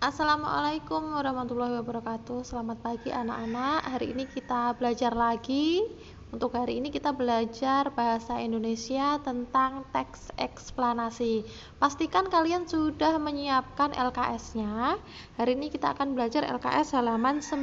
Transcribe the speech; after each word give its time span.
Assalamualaikum 0.00 1.12
warahmatullahi 1.12 1.76
wabarakatuh. 1.76 2.40
Selamat 2.40 2.80
pagi 2.80 3.12
anak-anak. 3.12 3.84
Hari 3.84 4.16
ini 4.16 4.24
kita 4.32 4.72
belajar 4.80 5.12
lagi. 5.12 5.84
Untuk 6.32 6.56
hari 6.56 6.80
ini 6.80 6.88
kita 6.88 7.12
belajar 7.12 7.92
bahasa 7.92 8.40
Indonesia 8.40 9.20
tentang 9.20 9.84
teks 9.92 10.32
eksplanasi. 10.40 11.44
Pastikan 11.76 12.32
kalian 12.32 12.64
sudah 12.64 13.20
menyiapkan 13.20 13.92
LKS-nya 13.92 14.96
Hari 15.36 15.52
ini 15.52 15.68
kita 15.68 15.92
akan 15.92 16.16
belajar 16.16 16.48
LKS 16.48 16.96
halaman 16.96 17.44
9 17.44 17.60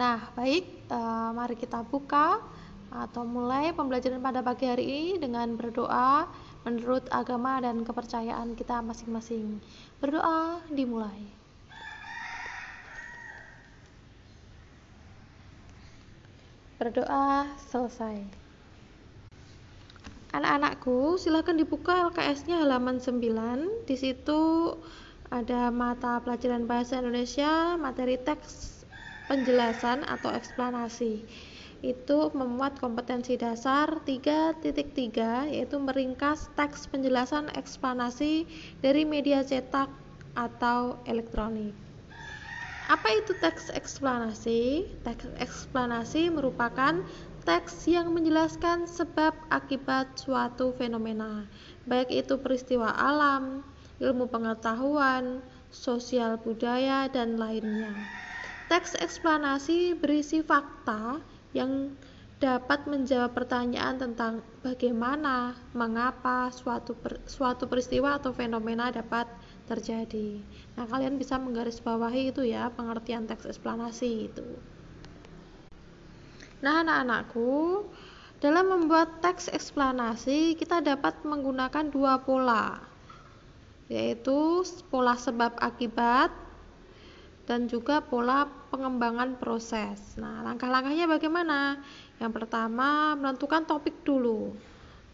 Nah 0.00 0.18
baik, 0.32 0.88
eh, 0.88 1.30
mari 1.36 1.52
kita 1.52 1.84
buka 1.84 2.40
atau 2.88 3.28
mulai 3.28 3.76
pembelajaran 3.76 4.24
pada 4.24 4.40
pagi 4.40 4.64
hari 4.64 4.88
ini 4.88 5.20
dengan 5.20 5.52
berdoa 5.52 6.24
menurut 6.66 7.06
agama 7.14 7.62
dan 7.62 7.86
kepercayaan 7.86 8.58
kita 8.58 8.82
masing-masing. 8.82 9.62
Berdoa 10.02 10.58
dimulai. 10.66 11.30
Berdoa 16.82 17.46
selesai. 17.70 18.26
Anak-anakku, 20.34 21.16
silahkan 21.16 21.56
dibuka 21.56 22.10
LKS-nya 22.10 22.60
halaman 22.60 22.98
9. 22.98 23.86
Di 23.88 23.96
situ 23.96 24.74
ada 25.30 25.70
mata 25.70 26.20
pelajaran 26.20 26.66
bahasa 26.66 26.98
Indonesia, 27.00 27.78
materi 27.78 28.18
teks 28.20 28.84
penjelasan 29.30 30.04
atau 30.04 30.34
eksplanasi 30.34 31.24
itu 31.94 32.34
memuat 32.34 32.82
kompetensi 32.82 33.38
dasar 33.38 34.02
3.3 34.02 35.54
yaitu 35.54 35.76
meringkas 35.78 36.50
teks 36.58 36.90
penjelasan 36.90 37.46
eksplanasi 37.54 38.50
dari 38.82 39.06
media 39.06 39.46
cetak 39.46 39.86
atau 40.34 40.98
elektronik. 41.06 41.70
Apa 42.86 43.18
itu 43.18 43.34
teks 43.38 43.70
eksplanasi? 43.74 44.86
Teks 45.02 45.26
eksplanasi 45.42 46.30
merupakan 46.30 47.02
teks 47.46 47.86
yang 47.86 48.10
menjelaskan 48.10 48.90
sebab 48.90 49.34
akibat 49.50 50.18
suatu 50.18 50.74
fenomena, 50.74 51.46
baik 51.86 52.10
itu 52.10 52.38
peristiwa 52.42 52.90
alam, 52.94 53.62
ilmu 54.02 54.26
pengetahuan, 54.26 55.42
sosial 55.70 56.38
budaya, 56.42 57.06
dan 57.06 57.38
lainnya. 57.38 57.94
Teks 58.66 58.98
eksplanasi 58.98 59.94
berisi 59.94 60.42
fakta 60.42 61.22
yang 61.56 61.96
dapat 62.36 62.84
menjawab 62.84 63.32
pertanyaan 63.32 63.96
tentang 63.96 64.44
bagaimana, 64.60 65.56
mengapa 65.72 66.52
suatu 66.52 66.92
per, 66.92 67.24
suatu 67.24 67.64
peristiwa 67.64 68.20
atau 68.20 68.36
fenomena 68.36 68.92
dapat 68.92 69.24
terjadi. 69.64 70.44
Nah, 70.76 70.84
kalian 70.84 71.16
bisa 71.16 71.40
menggarisbawahi 71.40 72.36
itu 72.36 72.44
ya, 72.44 72.68
pengertian 72.76 73.24
teks 73.24 73.48
eksplanasi 73.48 74.28
itu. 74.28 74.44
Nah, 76.60 76.84
anak-anakku, 76.84 77.88
dalam 78.44 78.68
membuat 78.68 79.24
teks 79.24 79.48
eksplanasi, 79.48 80.60
kita 80.60 80.84
dapat 80.84 81.16
menggunakan 81.24 81.88
dua 81.88 82.20
pola, 82.20 82.84
yaitu 83.88 84.60
pola 84.92 85.16
sebab 85.16 85.56
akibat 85.56 86.28
dan 87.48 87.64
juga 87.64 88.04
pola 88.04 88.44
pengembangan 88.76 89.40
proses. 89.40 90.20
Nah, 90.20 90.44
langkah-langkahnya 90.44 91.08
bagaimana? 91.08 91.80
Yang 92.20 92.32
pertama, 92.44 93.16
menentukan 93.16 93.64
topik 93.64 94.04
dulu. 94.04 94.52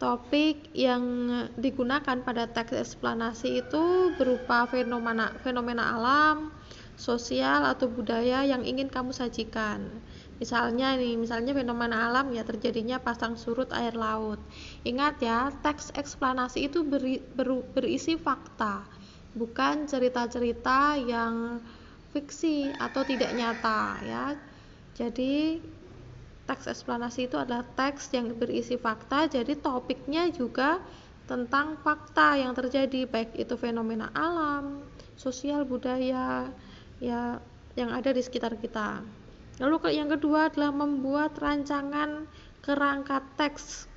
Topik 0.02 0.74
yang 0.74 1.30
digunakan 1.54 2.18
pada 2.26 2.50
teks 2.50 2.74
eksplanasi 2.74 3.62
itu 3.62 4.10
berupa 4.18 4.66
fenomena 4.66 5.30
fenomena 5.46 5.94
alam, 5.94 6.50
sosial 6.98 7.62
atau 7.70 7.86
budaya 7.86 8.42
yang 8.42 8.66
ingin 8.66 8.90
kamu 8.90 9.14
sajikan. 9.14 10.02
Misalnya 10.42 10.98
nih, 10.98 11.14
misalnya 11.14 11.54
fenomena 11.54 12.10
alam 12.10 12.34
ya 12.34 12.42
terjadinya 12.42 12.98
pasang 12.98 13.38
surut 13.38 13.70
air 13.70 13.94
laut. 13.94 14.42
Ingat 14.82 15.22
ya, 15.22 15.54
teks 15.62 15.94
eksplanasi 15.94 16.66
itu 16.66 16.82
beri, 16.82 17.22
ber, 17.22 17.62
berisi 17.70 18.18
fakta, 18.18 18.82
bukan 19.38 19.86
cerita-cerita 19.86 20.98
yang 20.98 21.62
fiksi 22.12 22.70
atau 22.76 23.02
tidak 23.02 23.32
nyata 23.32 23.98
ya. 24.04 24.24
Jadi 24.92 25.58
teks 26.44 26.68
eksplanasi 26.68 27.32
itu 27.32 27.40
adalah 27.40 27.64
teks 27.64 28.12
yang 28.12 28.36
berisi 28.36 28.76
fakta, 28.76 29.26
jadi 29.26 29.56
topiknya 29.56 30.28
juga 30.28 30.78
tentang 31.24 31.80
fakta 31.80 32.36
yang 32.36 32.52
terjadi 32.52 33.08
baik 33.08 33.32
itu 33.40 33.56
fenomena 33.56 34.12
alam, 34.12 34.84
sosial, 35.16 35.64
budaya 35.64 36.50
ya 37.00 37.40
yang 37.72 37.90
ada 37.94 38.12
di 38.12 38.20
sekitar 38.20 38.58
kita. 38.60 39.00
Lalu 39.62 39.96
yang 39.96 40.12
kedua 40.12 40.52
adalah 40.52 40.74
membuat 40.74 41.38
rancangan 41.40 42.28
kerangka 42.60 43.24
teks. 43.38 43.88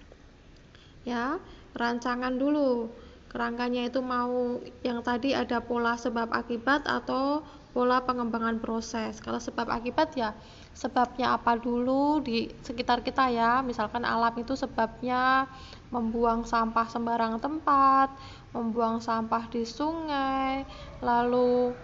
Ya, 1.04 1.38
rancangan 1.76 2.40
dulu. 2.40 2.88
Kerangkanya 3.30 3.92
itu 3.92 4.00
mau 4.00 4.64
yang 4.80 5.04
tadi 5.04 5.36
ada 5.36 5.60
pola 5.60 6.00
sebab 6.00 6.32
akibat 6.32 6.88
atau 6.88 7.44
pola 7.76 8.00
pengembangan 8.08 8.64
proses. 8.64 9.20
Kalau 9.20 9.36
sebab 9.36 9.68
akibat 9.68 10.16
ya 10.16 10.32
sebabnya 10.72 11.36
apa 11.36 11.60
dulu 11.60 12.24
di 12.24 12.48
sekitar 12.64 13.04
kita 13.04 13.28
ya. 13.28 13.60
Misalkan 13.60 14.08
alam 14.08 14.32
itu 14.40 14.56
sebabnya 14.56 15.52
membuang 15.92 16.48
sampah 16.48 16.88
sembarang 16.88 17.44
tempat, 17.44 18.16
membuang 18.56 19.04
sampah 19.04 19.52
di 19.52 19.68
sungai, 19.68 20.64
lalu 21.04 21.76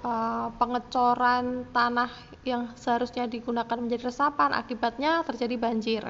uh, 0.00 0.48
pengecoran 0.56 1.68
tanah 1.76 2.08
yang 2.48 2.72
seharusnya 2.80 3.28
digunakan 3.28 3.76
menjadi 3.76 4.08
resapan 4.08 4.56
akibatnya 4.56 5.20
terjadi 5.28 5.60
banjir. 5.60 6.04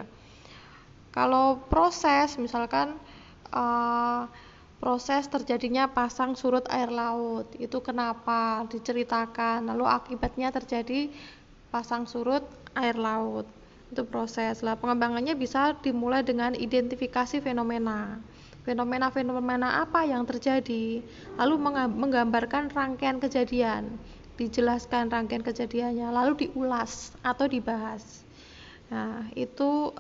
Kalau 1.11 1.59
proses 1.67 2.39
misalkan 2.39 2.99
uh, 3.51 4.31
proses 4.85 5.25
terjadinya 5.33 5.89
pasang 5.89 6.37
surut 6.37 6.69
air 6.69 6.93
laut. 6.93 7.49
Itu 7.57 7.81
kenapa 7.81 8.69
diceritakan. 8.69 9.65
Lalu 9.73 9.89
akibatnya 9.89 10.53
terjadi 10.53 11.09
pasang 11.73 12.05
surut 12.05 12.45
air 12.77 12.93
laut. 13.01 13.49
Itu 13.89 14.05
proses. 14.05 14.61
Lah 14.61 14.77
pengembangannya 14.77 15.41
bisa 15.41 15.73
dimulai 15.81 16.21
dengan 16.21 16.53
identifikasi 16.53 17.41
fenomena. 17.41 18.21
Fenomena-fenomena 18.69 19.89
apa 19.89 20.05
yang 20.05 20.29
terjadi? 20.29 21.01
Lalu 21.41 21.55
menggambarkan 21.89 22.69
rangkaian 22.69 23.17
kejadian. 23.25 23.97
Dijelaskan 24.37 25.09
rangkaian 25.09 25.47
kejadiannya, 25.47 26.13
lalu 26.13 26.45
diulas 26.45 27.17
atau 27.25 27.49
dibahas. 27.49 28.27
Nah, 28.93 29.33
itu 29.33 29.95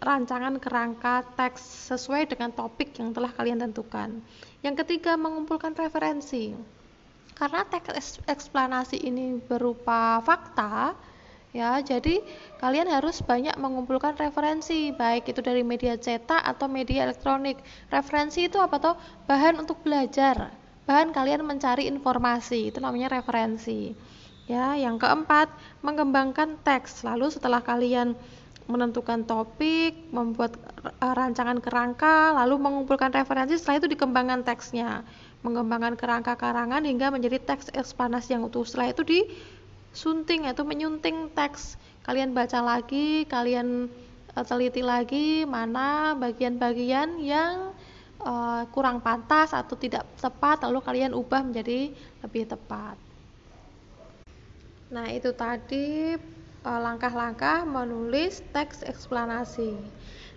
rancangan 0.00 0.56
kerangka 0.56 1.22
teks 1.36 1.92
sesuai 1.92 2.24
dengan 2.32 2.48
topik 2.56 2.96
yang 2.96 3.12
telah 3.12 3.28
kalian 3.36 3.60
tentukan. 3.60 4.24
Yang 4.64 4.84
ketiga, 4.84 5.20
mengumpulkan 5.20 5.76
referensi. 5.76 6.56
Karena 7.36 7.64
teks 7.68 8.20
eksplanasi 8.24 9.00
ini 9.00 9.40
berupa 9.40 10.20
fakta, 10.24 10.96
ya, 11.52 11.80
jadi 11.80 12.20
kalian 12.60 12.88
harus 12.88 13.20
banyak 13.24 13.56
mengumpulkan 13.60 14.16
referensi, 14.16 14.92
baik 14.92 15.32
itu 15.32 15.40
dari 15.40 15.64
media 15.64 15.96
cetak 15.96 16.44
atau 16.44 16.68
media 16.68 17.08
elektronik. 17.08 17.60
Referensi 17.88 18.48
itu 18.48 18.60
apa 18.60 18.76
toh? 18.76 18.96
Bahan 19.24 19.56
untuk 19.56 19.80
belajar, 19.80 20.52
bahan 20.84 21.12
kalian 21.16 21.44
mencari 21.44 21.88
informasi, 21.88 22.72
itu 22.72 22.80
namanya 22.80 23.20
referensi. 23.20 23.92
Ya, 24.50 24.74
yang 24.74 24.98
keempat, 24.98 25.46
mengembangkan 25.80 26.58
teks. 26.66 27.06
Lalu 27.06 27.30
setelah 27.30 27.62
kalian 27.62 28.18
menentukan 28.70 29.26
topik, 29.26 30.08
membuat 30.14 30.56
uh, 31.02 31.14
rancangan 31.14 31.58
kerangka, 31.58 32.32
lalu 32.38 32.56
mengumpulkan 32.56 33.10
referensi, 33.10 33.58
setelah 33.58 33.82
itu 33.82 33.88
dikembangkan 33.92 34.46
teksnya, 34.46 35.04
mengembangkan 35.42 35.98
kerangka 35.98 36.38
karangan 36.38 36.86
hingga 36.86 37.10
menjadi 37.10 37.42
teks 37.42 37.74
eksplanasi 37.74 38.38
yang 38.38 38.46
utuh. 38.46 38.62
Setelah 38.62 38.94
itu 38.94 39.02
disunting, 39.02 40.46
yaitu 40.48 40.62
menyunting 40.62 41.34
teks. 41.34 41.76
Kalian 42.06 42.32
baca 42.32 42.62
lagi, 42.62 43.28
kalian 43.28 43.90
uh, 44.38 44.44
teliti 44.46 44.80
lagi 44.80 45.44
mana 45.44 46.16
bagian-bagian 46.16 47.20
yang 47.20 47.76
uh, 48.22 48.64
kurang 48.72 49.02
pantas 49.04 49.52
atau 49.52 49.76
tidak 49.76 50.08
tepat, 50.16 50.64
lalu 50.64 50.80
kalian 50.80 51.12
ubah 51.12 51.44
menjadi 51.44 51.92
lebih 52.24 52.48
tepat. 52.48 52.96
Nah, 54.90 55.06
itu 55.06 55.30
tadi 55.30 56.18
Eh, 56.18 56.39
langkah-langkah 56.64 57.64
menulis 57.64 58.44
teks 58.52 58.84
eksplanasi. 58.84 59.80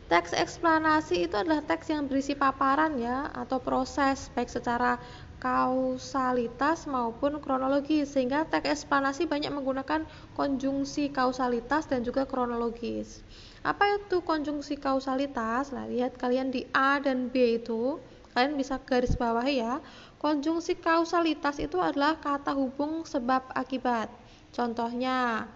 Teks 0.08 0.32
eksplanasi 0.32 1.28
itu 1.28 1.36
adalah 1.36 1.64
teks 1.64 1.92
yang 1.92 2.08
berisi 2.08 2.36
paparan 2.36 2.96
ya 3.00 3.28
atau 3.34 3.60
proses 3.60 4.32
baik 4.32 4.48
secara 4.48 5.00
kausalitas 5.44 6.88
maupun 6.88 7.44
kronologi 7.44 8.08
sehingga 8.08 8.48
teks 8.48 8.84
eksplanasi 8.84 9.28
banyak 9.28 9.52
menggunakan 9.52 10.08
konjungsi 10.32 11.12
kausalitas 11.12 11.92
dan 11.92 12.08
juga 12.08 12.24
kronologis. 12.24 13.20
Apa 13.64 14.00
itu 14.00 14.24
konjungsi 14.24 14.80
kausalitas? 14.80 15.76
Nah, 15.76 15.88
lihat 15.92 16.16
kalian 16.16 16.52
di 16.52 16.64
A 16.72 17.04
dan 17.04 17.28
B 17.28 17.60
itu 17.60 18.00
kalian 18.32 18.56
bisa 18.56 18.80
garis 18.80 19.20
bawahi 19.20 19.60
ya. 19.60 19.84
Konjungsi 20.20 20.80
kausalitas 20.80 21.60
itu 21.60 21.80
adalah 21.84 22.16
kata 22.20 22.56
hubung 22.56 23.04
sebab 23.04 23.52
akibat. 23.52 24.08
Contohnya, 24.56 25.48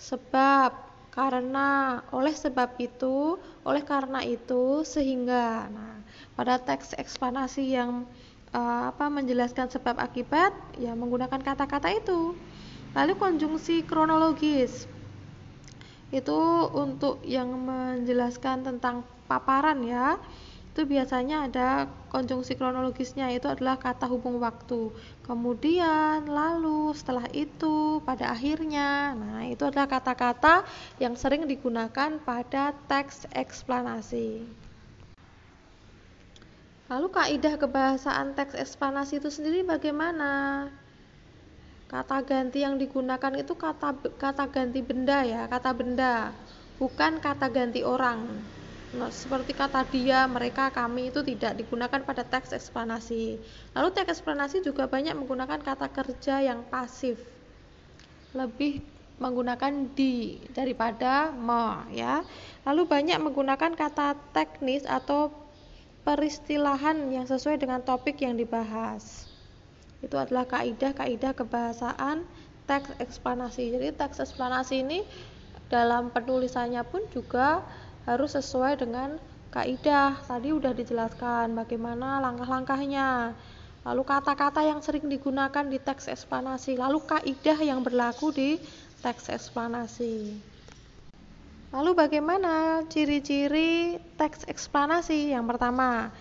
sebab, 0.00 0.72
karena, 1.12 2.00
oleh 2.08 2.32
sebab 2.32 2.80
itu, 2.80 3.36
oleh 3.68 3.84
karena 3.84 4.24
itu, 4.24 4.80
sehingga. 4.88 5.68
Nah, 5.68 6.00
pada 6.32 6.56
teks 6.56 6.96
eksplanasi 6.96 7.76
yang 7.76 8.08
uh, 8.56 8.88
apa 8.88 9.12
menjelaskan 9.12 9.68
sebab 9.68 10.00
akibat, 10.00 10.56
ya 10.80 10.96
menggunakan 10.96 11.44
kata-kata 11.44 11.92
itu. 11.92 12.32
Lalu 12.96 13.12
konjungsi 13.20 13.86
kronologis 13.86 14.88
itu 16.10 16.40
untuk 16.74 17.22
yang 17.22 17.54
menjelaskan 17.54 18.66
tentang 18.66 19.06
paparan 19.30 19.78
ya 19.86 20.18
itu 20.70 20.86
biasanya 20.86 21.50
ada 21.50 21.90
konjungsi 22.14 22.54
kronologisnya 22.54 23.26
itu 23.34 23.50
adalah 23.50 23.74
kata 23.74 24.06
hubung 24.06 24.38
waktu. 24.38 24.94
Kemudian 25.26 26.30
lalu 26.30 26.94
setelah 26.94 27.26
itu 27.34 27.98
pada 28.06 28.30
akhirnya. 28.30 29.18
Nah 29.18 29.50
itu 29.50 29.66
adalah 29.66 29.90
kata-kata 29.90 30.62
yang 31.02 31.18
sering 31.18 31.50
digunakan 31.50 32.22
pada 32.22 32.70
teks 32.86 33.26
eksplanasi. 33.34 34.46
Lalu 36.86 37.06
kaidah 37.10 37.54
kebahasaan 37.58 38.38
teks 38.38 38.54
eksplanasi 38.54 39.18
itu 39.18 39.26
sendiri 39.26 39.66
bagaimana? 39.66 40.70
Kata 41.90 42.22
ganti 42.22 42.62
yang 42.62 42.78
digunakan 42.78 43.34
itu 43.34 43.58
kata 43.58 43.98
kata 44.14 44.46
ganti 44.46 44.78
benda 44.86 45.26
ya 45.26 45.50
kata 45.50 45.74
benda 45.74 46.30
bukan 46.78 47.18
kata 47.18 47.50
ganti 47.50 47.82
orang 47.82 48.30
seperti 48.90 49.54
kata 49.54 49.86
dia, 49.86 50.26
mereka, 50.26 50.66
kami 50.74 51.14
itu 51.14 51.22
tidak 51.22 51.54
digunakan 51.54 52.02
pada 52.02 52.26
teks 52.26 52.50
eksplanasi. 52.50 53.38
Lalu 53.78 53.88
teks 53.94 54.18
eksplanasi 54.18 54.66
juga 54.66 54.90
banyak 54.90 55.14
menggunakan 55.14 55.62
kata 55.62 55.86
kerja 55.94 56.42
yang 56.42 56.66
pasif. 56.66 57.22
Lebih 58.34 58.82
menggunakan 59.22 59.94
di 59.94 60.42
daripada 60.50 61.30
me 61.30 61.86
ya. 61.94 62.26
Lalu 62.66 62.82
banyak 62.90 63.22
menggunakan 63.22 63.78
kata 63.78 64.18
teknis 64.34 64.82
atau 64.82 65.30
peristilahan 66.02 67.14
yang 67.14 67.30
sesuai 67.30 67.62
dengan 67.62 67.84
topik 67.86 68.18
yang 68.18 68.34
dibahas. 68.34 69.30
Itu 70.02 70.18
adalah 70.18 70.48
kaidah-kaidah 70.50 71.36
kebahasaan 71.38 72.26
teks 72.66 72.90
eksplanasi. 72.98 73.70
Jadi 73.70 73.94
teks 73.94 74.18
eksplanasi 74.18 74.82
ini 74.82 75.06
dalam 75.70 76.10
penulisannya 76.10 76.82
pun 76.82 77.06
juga 77.14 77.62
harus 78.04 78.36
sesuai 78.36 78.80
dengan 78.80 79.20
kaidah. 79.50 80.20
Tadi 80.24 80.54
udah 80.54 80.72
dijelaskan 80.72 81.52
bagaimana 81.56 82.22
langkah-langkahnya. 82.22 83.34
Lalu 83.80 84.02
kata-kata 84.04 84.60
yang 84.60 84.84
sering 84.84 85.08
digunakan 85.08 85.64
di 85.64 85.80
teks 85.80 86.12
eksplanasi, 86.12 86.76
lalu 86.76 87.00
kaidah 87.00 87.58
yang 87.64 87.80
berlaku 87.80 88.28
di 88.28 88.60
teks 89.00 89.32
eksplanasi. 89.32 90.36
Lalu 91.72 91.90
bagaimana 91.96 92.84
ciri-ciri 92.92 93.96
teks 94.20 94.44
eksplanasi? 94.44 95.32
Yang 95.32 95.56
pertama, 95.56 96.12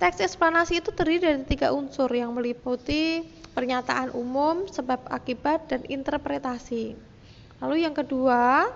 teks 0.00 0.24
eksplanasi 0.24 0.80
itu 0.80 0.88
terdiri 0.94 1.20
dari 1.20 1.44
tiga 1.44 1.74
unsur 1.74 2.08
yang 2.08 2.32
meliputi 2.32 3.26
pernyataan 3.52 4.16
umum, 4.16 4.64
sebab 4.70 5.04
akibat, 5.12 5.68
dan 5.68 5.84
interpretasi. 5.88 6.96
Lalu 7.60 7.84
yang 7.84 7.92
kedua, 7.92 8.72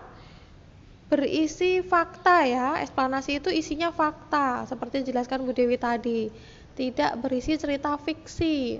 berisi 1.10 1.82
fakta 1.82 2.46
ya. 2.46 2.78
Eksplanasi 2.78 3.42
itu 3.42 3.50
isinya 3.50 3.90
fakta, 3.90 4.64
seperti 4.70 5.02
dijelaskan 5.02 5.42
Bu 5.42 5.50
Dewi 5.50 5.76
tadi. 5.76 6.30
Tidak 6.78 7.18
berisi 7.18 7.58
cerita 7.58 7.98
fiksi, 7.98 8.78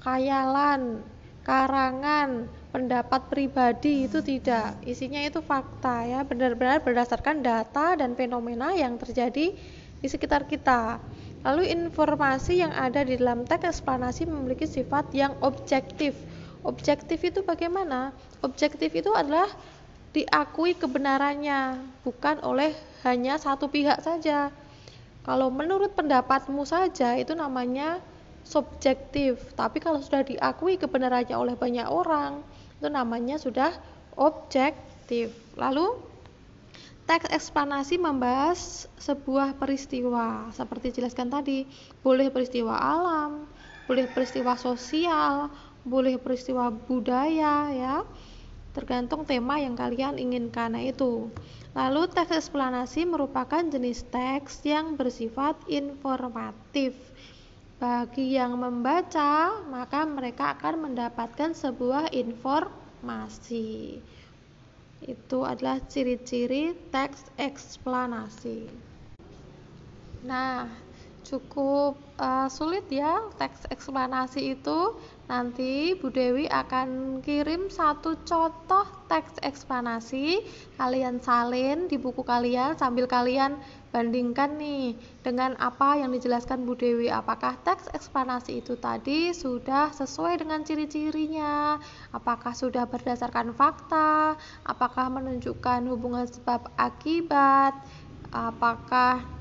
khayalan, 0.00 1.04
karangan, 1.44 2.48
pendapat 2.72 3.28
pribadi 3.30 4.08
itu 4.08 4.24
tidak. 4.24 4.80
Isinya 4.82 5.20
itu 5.22 5.44
fakta 5.44 6.02
ya, 6.08 6.20
benar-benar 6.24 6.82
berdasarkan 6.82 7.44
data 7.44 7.94
dan 7.94 8.16
fenomena 8.18 8.72
yang 8.72 8.96
terjadi 8.96 9.54
di 10.00 10.08
sekitar 10.08 10.48
kita. 10.48 10.98
Lalu 11.46 11.70
informasi 11.70 12.58
yang 12.58 12.74
ada 12.74 13.06
di 13.06 13.14
dalam 13.14 13.46
teks 13.46 13.78
eksplanasi 13.78 14.26
memiliki 14.26 14.66
sifat 14.66 15.14
yang 15.14 15.38
objektif. 15.44 16.18
Objektif 16.66 17.22
itu 17.22 17.46
bagaimana? 17.46 18.10
Objektif 18.42 18.90
itu 18.90 19.14
adalah 19.14 19.46
diakui 20.16 20.72
kebenarannya, 20.72 21.76
bukan 22.00 22.40
oleh 22.40 22.72
hanya 23.04 23.36
satu 23.36 23.68
pihak 23.68 24.00
saja. 24.00 24.48
Kalau 25.20 25.52
menurut 25.52 25.92
pendapatmu 25.92 26.64
saja 26.64 27.20
itu 27.20 27.36
namanya 27.36 28.00
subjektif, 28.40 29.36
tapi 29.52 29.84
kalau 29.84 30.00
sudah 30.00 30.24
diakui 30.24 30.80
kebenarannya 30.80 31.36
oleh 31.36 31.52
banyak 31.52 31.84
orang, 31.84 32.40
itu 32.80 32.88
namanya 32.88 33.36
sudah 33.36 33.76
objektif. 34.16 35.36
Lalu 35.60 36.00
teks 37.04 37.28
eksplanasi 37.28 38.00
membahas 38.00 38.88
sebuah 38.96 39.60
peristiwa 39.60 40.48
seperti 40.56 40.96
jelaskan 40.96 41.28
tadi, 41.28 41.68
boleh 42.00 42.32
peristiwa 42.32 42.72
alam, 42.72 43.44
boleh 43.84 44.08
peristiwa 44.08 44.56
sosial, 44.56 45.52
boleh 45.84 46.16
peristiwa 46.16 46.72
budaya 46.72 47.70
ya 47.70 48.02
tergantung 48.76 49.24
tema 49.24 49.56
yang 49.56 49.72
kalian 49.72 50.20
inginkan 50.20 50.76
itu. 50.76 51.32
Lalu 51.72 52.12
teks 52.12 52.28
eksplanasi 52.36 53.08
merupakan 53.08 53.64
jenis 53.64 54.04
teks 54.12 54.60
yang 54.68 55.00
bersifat 55.00 55.56
informatif. 55.72 56.92
Bagi 57.80 58.36
yang 58.36 58.60
membaca, 58.60 59.64
maka 59.64 60.04
mereka 60.04 60.56
akan 60.56 60.92
mendapatkan 60.92 61.56
sebuah 61.56 62.12
informasi. 62.12 64.00
Itu 65.04 65.44
adalah 65.44 65.80
ciri-ciri 65.84 66.76
teks 66.92 67.32
eksplanasi. 67.36 68.68
Nah, 70.24 70.85
cukup 71.26 71.98
uh, 72.22 72.46
sulit 72.46 72.86
ya 72.86 73.26
teks 73.34 73.66
eksplanasi 73.74 74.54
itu. 74.54 74.94
Nanti 75.26 75.98
Bu 75.98 76.14
Dewi 76.14 76.46
akan 76.46 77.18
kirim 77.18 77.66
satu 77.66 78.14
contoh 78.22 78.86
teks 79.10 79.42
eksplanasi. 79.42 80.46
Kalian 80.78 81.18
salin 81.18 81.90
di 81.90 81.98
buku 81.98 82.22
kalian 82.22 82.78
sambil 82.78 83.10
kalian 83.10 83.58
bandingkan 83.90 84.54
nih 84.54 84.94
dengan 85.26 85.58
apa 85.58 85.98
yang 85.98 86.14
dijelaskan 86.14 86.62
Bu 86.62 86.78
Dewi. 86.78 87.10
Apakah 87.10 87.58
teks 87.66 87.90
eksplanasi 87.90 88.62
itu 88.62 88.78
tadi 88.78 89.34
sudah 89.34 89.90
sesuai 89.90 90.46
dengan 90.46 90.62
ciri-cirinya? 90.62 91.82
Apakah 92.14 92.54
sudah 92.54 92.86
berdasarkan 92.86 93.50
fakta? 93.50 94.38
Apakah 94.62 95.10
menunjukkan 95.10 95.90
hubungan 95.90 96.30
sebab 96.30 96.70
akibat? 96.78 97.74
Apakah 98.30 99.35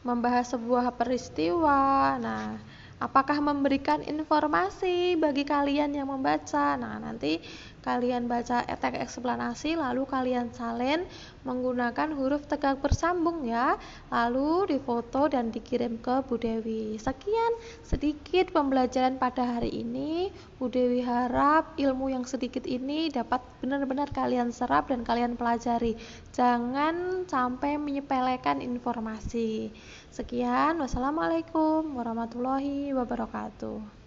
membahas 0.00 0.56
sebuah 0.56 0.96
peristiwa. 0.96 2.16
Nah, 2.16 2.56
apakah 3.00 3.40
memberikan 3.40 4.00
informasi 4.04 5.16
bagi 5.16 5.44
kalian 5.44 5.92
yang 5.96 6.08
membaca? 6.08 6.76
Nah, 6.76 7.00
nanti 7.00 7.40
kalian 7.80 8.28
baca 8.28 8.64
teks 8.64 9.00
eksplanasi 9.00 9.76
lalu 9.76 10.04
kalian 10.04 10.52
salin 10.52 11.08
menggunakan 11.48 12.12
huruf 12.12 12.44
tegak 12.44 12.80
bersambung 12.84 13.48
ya. 13.48 13.80
Lalu 14.12 14.76
difoto 14.76 15.28
dan 15.32 15.48
dikirim 15.48 15.96
ke 16.00 16.20
Bu 16.24 16.36
Dewi. 16.36 17.00
Sekian 17.00 17.52
sedikit 17.80 18.52
pembelajaran 18.52 19.16
pada 19.16 19.58
hari 19.58 19.72
ini. 19.80 20.28
Bu 20.60 20.68
Dewi 20.68 21.00
harap 21.00 21.76
ilmu 21.80 22.12
yang 22.12 22.28
sedikit 22.28 22.68
ini 22.68 23.08
dapat 23.08 23.40
benar-benar 23.64 24.12
kalian 24.12 24.52
serap 24.52 24.92
dan 24.92 25.00
kalian 25.00 25.40
pelajari. 25.40 25.96
Jangan 26.36 27.24
sampai 27.24 27.80
menyepelekan 27.80 28.60
informasi. 28.60 29.72
Sekian. 30.12 30.76
Wassalamualaikum 30.80 31.96
warahmatullahi 31.96 32.92
wabarakatuh 32.92 33.99